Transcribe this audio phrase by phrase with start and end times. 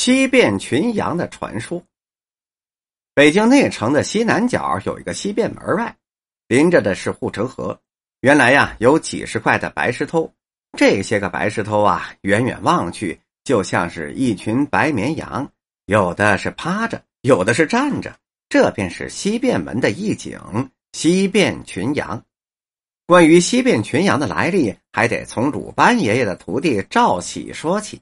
[0.00, 1.82] 西便群羊的传说。
[3.14, 5.96] 北京内城的西南角有一个西便门外，
[6.46, 7.80] 临着的是护城河。
[8.20, 10.32] 原来呀，有几十块的白石头，
[10.78, 15.50] 这些个白石头啊，远远望去就像是一群白绵羊，
[15.86, 18.16] 有的是趴着，有的是站着。
[18.48, 20.40] 这便是西便门的一景——
[20.94, 22.24] 西便群羊。
[23.04, 28.00] 关于西便群羊的来历，还得从鲁班爷爷的徒弟赵喜说起。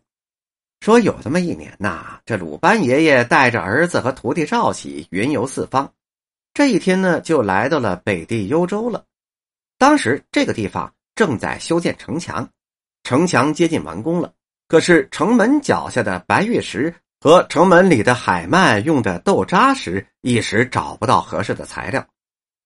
[0.81, 5.93] 说有这么一年呐，这鲁班爷爷带着儿子和徒弟赵喜云游四方。
[6.55, 9.05] 这一天呢，就来到了北地幽州了。
[9.79, 12.49] 当时这个地方正在修建城墙，
[13.03, 14.33] 城墙接近完工了。
[14.69, 22.07] 可是城门脚下的白玉石和城门里的海鳗用的豆渣石一时找不到合适的材料。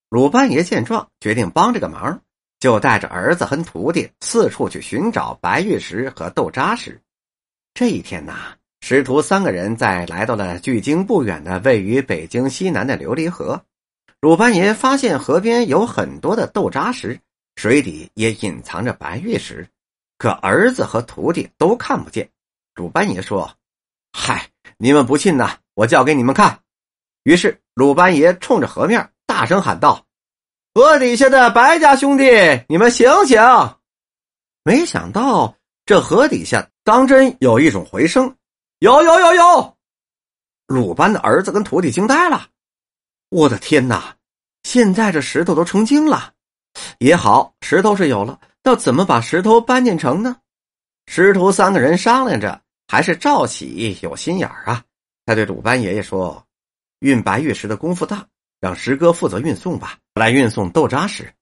[0.08, 2.20] 鲁班爷见状，决定帮这个忙，
[2.58, 7.00] 就带着儿子和徒弟四处去寻找白玉石和豆渣石。
[7.74, 13.60] 这一天呐，师徒三个人在来到了距京不远的位于北京西南的琉璃河。
[14.20, 17.18] 鲁班爷发现河边有很多的豆渣石，
[17.56, 19.66] 水底也隐藏着白玉石，
[20.18, 22.28] 可儿子和徒弟都看不见。
[22.74, 23.50] 鲁班爷说
[24.12, 26.60] ：“嗨，你们不信呐，我叫给你们看。”
[27.24, 30.04] 于是鲁班爷冲着河面大声喊道
[30.74, 32.24] ：“河底下的白家兄弟，
[32.68, 33.40] 你们醒醒！”
[34.64, 35.54] 没想到
[35.90, 36.70] 这河底下。
[36.84, 38.36] 当真有一种回声，
[38.78, 39.76] 有有有有！
[40.68, 42.46] 鲁班的儿子跟徒弟惊呆了。
[43.28, 44.14] 我的天哪！
[44.62, 46.32] 现在这石头都成精了。
[47.00, 50.36] 也好，石头是有了，要怎么把石头搬进城呢？
[51.08, 54.84] 师徒三个人商量着，还是赵喜有心眼儿啊。
[55.26, 56.46] 他对鲁班爷爷说
[57.00, 58.24] ：“运白玉石的功夫大，
[58.60, 61.34] 让石哥负责运送吧，来运送豆渣石。”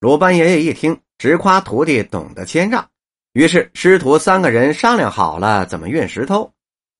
[0.00, 2.88] 鲁班爷爷一听，直夸徒弟懂得谦让。
[3.36, 6.50] 于是师徒三个人商量好了怎么运石头。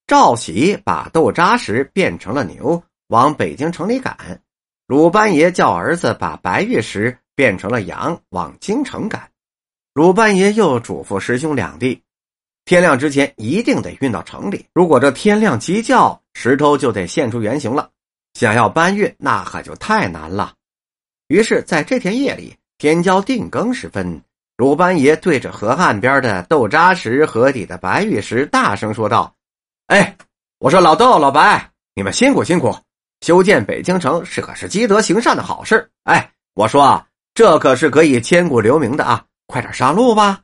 [0.06, 4.14] 赵喜把豆渣石变成了牛，往北京城里赶；
[4.86, 9.30] 鲁班爷叫儿子把白玉石变成了羊，往京城赶。
[9.94, 12.02] 鲁班爷又嘱咐师兄两弟，
[12.66, 14.66] 天亮之前一定得运到城里。
[14.74, 17.88] 如果这天亮鸡叫，石头就得现出原形了。
[18.34, 20.52] 想要搬运，那可就太难了。
[21.28, 24.20] 于是，在这天夜里，天将定更时分。
[24.56, 29.34] 鲁班爷对着河岸边的豆渣石、河底的白玉石大声说道
[29.88, 30.16] ：“哎，
[30.58, 32.74] 我说老豆、老白，你们辛苦辛苦！
[33.20, 39.22] 修建北京城是可是积德行善的好事哎，我说啊，这可是可以千古留名的啊！
[39.46, 40.40] 快点上路吧！”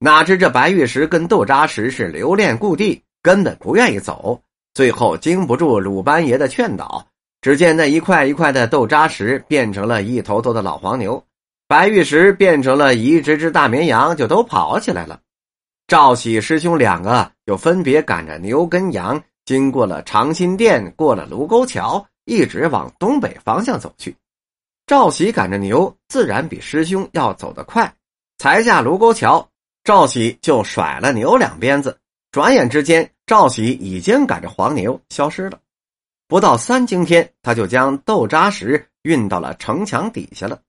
[0.00, 4.40] 哪知这白玉石跟豆渣石是留恋故地，根本不愿意走。
[4.72, 7.06] 最后经不住鲁班爷的劝导，
[7.42, 11.22] 只见那一块一块的豆渣石变成了一头头的老黄牛。
[11.68, 15.20] 白玉石变成了一只只大绵羊，就都跑起来了。
[15.88, 24.14] 赵喜师兄两个就分别赶着牛跟羊，经过了长辛店，过了卢沟桥，一直往东北方向走去。
[24.86, 27.92] 赵喜赶着牛，自然比师兄要走得快。
[28.38, 29.48] 才下卢沟桥，
[29.82, 31.98] 赵喜就甩了牛两鞭子，
[32.30, 35.58] 转眼之间，赵喜已经赶着黄牛消失了。
[36.28, 40.60] 不到三更天，他就将豆渣石运到了城墙底下了。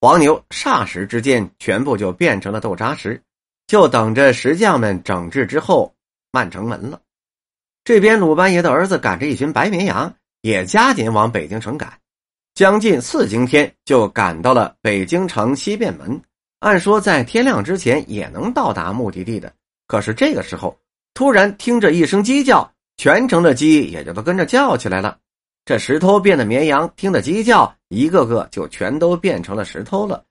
[0.00, 3.20] 黄牛霎时之间全部就变成了豆渣石，
[3.66, 5.92] 就等着石匠们整治之后
[6.30, 7.00] 漫城门了。
[7.82, 11.92] 这边鲁班爷的儿子赶着一群白绵羊，也加紧往北京城赶，
[12.54, 16.20] 将近四更天就赶到了北京城西便门。
[16.60, 19.52] 按说在天亮之前也能到达目的地的，
[19.86, 20.78] 可是这个时候
[21.14, 25.18] 突然听着一声鸡叫，全城的鸡也就都跟着叫起来了。
[25.64, 30.24] 这石头变的绵羊听得鸡叫，一个个就全都变成了石头了，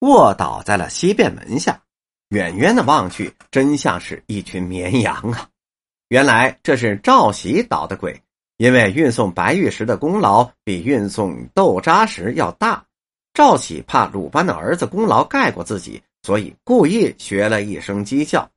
[0.00, 1.82] 卧倒在了西便门下。
[2.28, 5.48] 远远的望去，真像是一群绵羊啊！
[6.08, 8.22] 原来这是赵喜捣的鬼，
[8.56, 12.86] 因为运送白玉石的功劳比运送豆渣石要大，
[13.34, 18.50] 赵喜怕鲁班的儿子功劳盖过自己，所以故意学了一声鸡叫。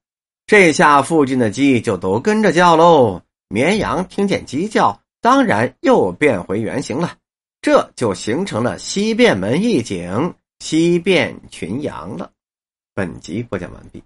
[0.47, 3.21] 这下附近的鸡就都跟着叫喽。
[3.49, 5.01] 绵羊听见鸡叫。
[5.21, 7.17] 当然又变回原形了，
[7.65, 12.31] 这就形成了西便门一景，西便群羊了。
[12.93, 14.03] 本集播讲完毕。